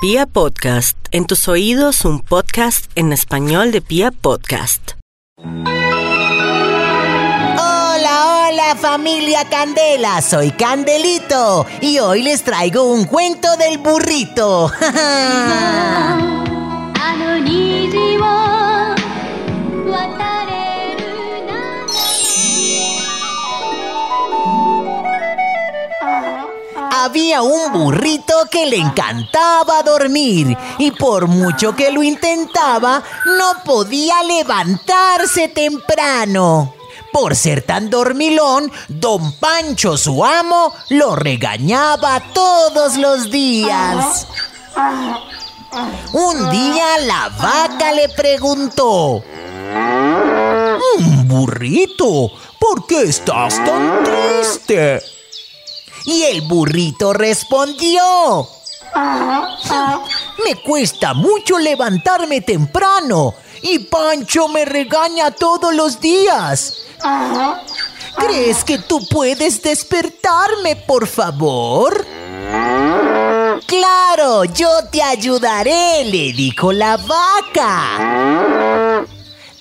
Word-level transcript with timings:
Pia 0.00 0.26
Podcast, 0.26 0.96
en 1.10 1.26
tus 1.26 1.48
oídos 1.48 2.04
un 2.04 2.20
podcast 2.20 2.88
en 2.94 3.12
español 3.12 3.72
de 3.72 3.80
Pia 3.80 4.12
Podcast. 4.12 4.92
Hola, 5.42 5.96
hola 8.46 8.76
familia 8.80 9.44
Candela, 9.50 10.22
soy 10.22 10.52
Candelito 10.52 11.66
y 11.80 11.98
hoy 11.98 12.22
les 12.22 12.44
traigo 12.44 12.84
un 12.84 13.06
cuento 13.06 13.56
del 13.56 13.78
burrito. 13.78 14.70
Había 27.08 27.40
un 27.40 27.72
burrito 27.72 28.34
que 28.50 28.66
le 28.66 28.76
encantaba 28.76 29.82
dormir 29.82 30.54
y 30.76 30.90
por 30.90 31.26
mucho 31.26 31.74
que 31.74 31.90
lo 31.90 32.02
intentaba, 32.02 33.02
no 33.24 33.64
podía 33.64 34.22
levantarse 34.24 35.48
temprano. 35.48 36.74
Por 37.10 37.34
ser 37.34 37.62
tan 37.62 37.88
dormilón, 37.88 38.70
don 38.88 39.32
Pancho, 39.40 39.96
su 39.96 40.22
amo, 40.22 40.74
lo 40.90 41.16
regañaba 41.16 42.20
todos 42.34 42.98
los 42.98 43.30
días. 43.30 44.26
Un 46.12 46.50
día 46.50 46.98
la 47.06 47.30
vaca 47.30 47.90
le 47.92 48.10
preguntó, 48.10 49.24
"Mm, 50.98 51.26
burrito, 51.26 52.32
¿por 52.58 52.86
qué 52.86 53.04
estás 53.04 53.54
tan 53.64 54.04
triste? 54.04 55.17
Y 56.08 56.22
el 56.22 56.40
burrito 56.40 57.12
respondió, 57.12 58.48
me 60.42 60.54
cuesta 60.62 61.12
mucho 61.12 61.58
levantarme 61.58 62.40
temprano 62.40 63.34
y 63.60 63.80
Pancho 63.80 64.48
me 64.48 64.64
regaña 64.64 65.30
todos 65.32 65.74
los 65.74 66.00
días. 66.00 66.78
¿Crees 68.16 68.64
que 68.64 68.78
tú 68.78 69.06
puedes 69.06 69.60
despertarme, 69.62 70.76
por 70.76 71.06
favor? 71.06 72.06
Claro, 73.66 74.44
yo 74.44 74.70
te 74.90 75.02
ayudaré, 75.02 76.06
le 76.06 76.32
dijo 76.32 76.72
la 76.72 76.96
vaca. 76.96 78.87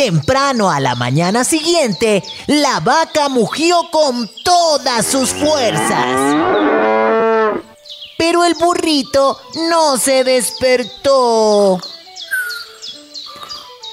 Temprano 0.00 0.70
a 0.70 0.80
la 0.80 0.94
mañana 0.94 1.44
siguiente, 1.44 2.22
la 2.46 2.80
vaca 2.80 3.28
mugió 3.28 3.90
con 3.90 4.30
todas 4.42 5.04
sus 5.04 5.28
fuerzas. 5.28 6.16
Pero 8.16 8.42
el 8.46 8.54
burrito 8.54 9.38
no 9.68 9.98
se 9.98 10.24
despertó. 10.24 11.78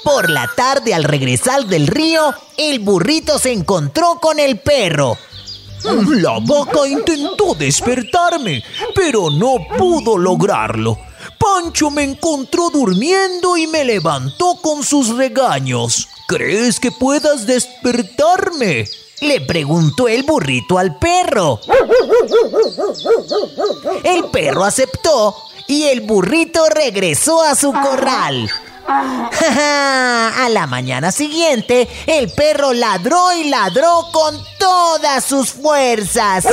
Por 0.02 0.30
la 0.30 0.50
tarde 0.56 0.94
al 0.94 1.04
regresar 1.04 1.66
del 1.66 1.86
río, 1.86 2.34
el 2.56 2.78
burrito 2.78 3.38
se 3.38 3.52
encontró 3.52 4.18
con 4.18 4.38
el 4.38 4.60
perro. 4.60 5.18
La 5.84 6.38
vaca 6.40 6.88
intentó 6.88 7.54
despertarme, 7.54 8.64
pero 8.94 9.28
no 9.28 9.56
pudo 9.76 10.16
lograrlo. 10.16 11.07
Pancho 11.38 11.90
me 11.90 12.02
encontró 12.02 12.70
durmiendo 12.70 13.56
y 13.56 13.66
me 13.66 13.84
levantó 13.84 14.56
con 14.60 14.82
sus 14.82 15.16
regaños. 15.16 16.08
¿Crees 16.26 16.80
que 16.80 16.90
puedas 16.90 17.46
despertarme? 17.46 18.86
Le 19.20 19.40
preguntó 19.40 20.08
el 20.08 20.22
burrito 20.24 20.78
al 20.78 20.98
perro. 20.98 21.60
El 24.04 24.24
perro 24.26 24.64
aceptó 24.64 25.36
y 25.66 25.84
el 25.84 26.02
burrito 26.02 26.68
regresó 26.68 27.42
a 27.42 27.54
su 27.54 27.72
corral. 27.72 28.50
a 28.88 30.48
la 30.50 30.66
mañana 30.66 31.12
siguiente, 31.12 31.88
el 32.06 32.30
perro 32.32 32.72
ladró 32.72 33.32
y 33.34 33.44
ladró 33.44 34.08
con 34.12 34.34
todas 34.58 35.24
sus 35.24 35.52
fuerzas. 35.52 36.46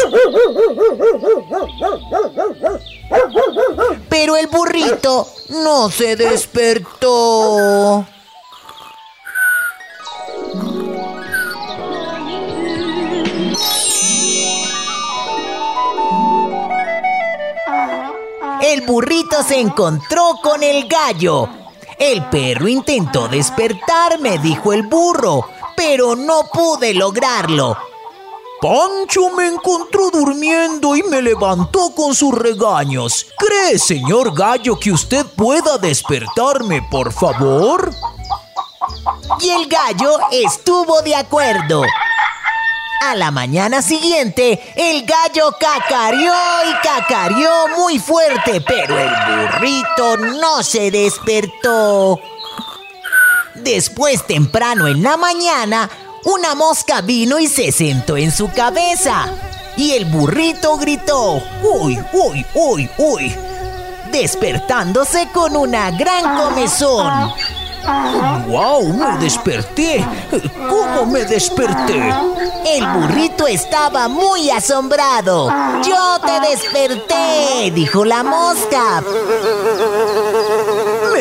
Pero 4.18 4.38
el 4.38 4.48
burrito 4.48 5.28
no 5.50 5.92
se 5.92 6.16
despertó. 6.16 8.06
El 18.62 18.86
burrito 18.86 19.44
se 19.44 19.60
encontró 19.60 20.40
con 20.42 20.64
el 20.64 20.88
gallo. 20.88 21.50
El 22.00 22.24
perro 22.30 22.70
intentó 22.70 23.28
despertarme, 23.28 24.38
dijo 24.38 24.72
el 24.72 24.84
burro, 24.84 25.50
pero 25.76 26.16
no 26.16 26.44
pude 26.54 26.94
lograrlo. 26.94 27.78
Pancho 28.62 29.30
me 29.36 29.48
encontró 29.48 30.10
durmiendo 30.10 30.96
y 30.96 31.04
me 31.04 31.22
levantó 31.22 31.94
con 31.94 32.16
sus 32.16 32.34
regaños. 32.34 33.28
¿Cree, 33.38 33.78
señor 33.78 34.34
gallo, 34.34 34.80
que 34.80 34.92
usted 34.92 35.26
pueda 35.26 35.78
despertarme, 35.78 36.82
por 36.90 37.12
favor? 37.12 37.92
Y 39.42 39.50
el 39.50 39.68
gallo 39.68 40.18
estuvo 40.32 41.02
de 41.02 41.16
acuerdo. 41.16 41.84
A 43.02 43.16
la 43.16 43.30
mañana 43.30 43.82
siguiente, 43.82 44.74
el 44.76 45.06
gallo 45.06 45.52
cacareó 45.60 46.34
y 46.70 46.88
cacareó 46.88 47.68
muy 47.78 48.00
fuerte, 48.00 48.62
pero 48.62 48.98
el 48.98 49.10
burrito 49.10 50.18
no 50.18 50.64
se 50.64 50.90
despertó. 50.90 52.20
Después, 53.56 54.26
temprano 54.26 54.88
en 54.88 55.04
la 55.04 55.18
mañana, 55.18 55.90
una 56.26 56.56
mosca 56.56 57.02
vino 57.02 57.40
y 57.40 57.48
se 57.48 57.72
sentó 57.72 58.18
en 58.18 58.32
su 58.32 58.52
cabeza. 58.52 59.28
Y 59.78 59.92
el 59.92 60.06
burrito 60.06 60.78
gritó, 60.78 61.42
¡Uy, 61.64 62.00
uy, 62.14 62.46
uy, 62.54 62.90
uy! 62.98 63.36
Despertándose 64.12 65.30
con 65.34 65.56
una 65.56 65.92
gran 65.92 66.38
comezón. 66.38 67.32
¡Wow! 68.48 68.94
Me 68.94 69.18
desperté. 69.20 70.06
¿Cómo 70.70 71.06
me 71.06 71.24
desperté? 71.26 72.14
El 72.66 72.88
burrito 72.88 73.46
estaba 73.46 74.08
muy 74.08 74.50
asombrado. 74.50 75.54
Yo 75.84 76.20
te 76.26 76.50
desperté, 76.50 77.72
dijo 77.72 78.04
la 78.04 78.24
mosca. 78.24 79.04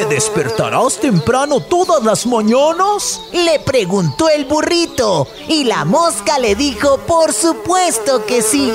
¿Me 0.05 0.11
despertarás 0.11 0.99
temprano 0.99 1.61
todas 1.61 2.05
las 2.05 2.27
mañanas? 2.27 3.23
Le 3.33 3.59
preguntó 3.61 4.29
el 4.29 4.45
burrito. 4.45 5.27
Y 5.49 5.65
la 5.65 5.87
mosca 5.87 6.39
le 6.39 6.55
dijo, 6.55 6.99
por 7.07 7.33
supuesto 7.33 8.27
que 8.27 8.43
sí. 8.43 8.71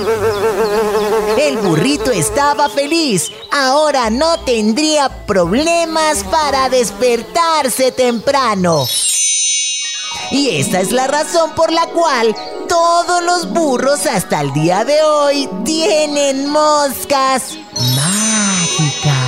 El 1.37 1.57
burrito 1.57 2.09
estaba 2.09 2.67
feliz. 2.67 3.31
Ahora 3.51 4.09
no 4.09 4.39
tendría 4.39 5.25
problemas 5.27 6.23
para 6.23 6.67
despertarse 6.67 7.91
temprano. 7.91 8.87
Y 10.31 10.57
esta 10.57 10.79
es 10.79 10.91
la 10.91 11.05
razón 11.05 11.51
por 11.51 11.71
la 11.71 11.85
cual 11.87 12.35
todos 12.67 13.23
los 13.23 13.53
burros 13.53 14.07
hasta 14.07 14.41
el 14.41 14.51
día 14.53 14.83
de 14.83 14.99
hoy 15.03 15.47
tienen 15.63 16.49
moscas 16.49 17.55
mágicas. 17.95 19.18